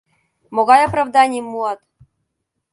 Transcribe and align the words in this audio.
—Могай 0.55 0.81
оправданийым 0.87 1.45
муат? 1.51 1.79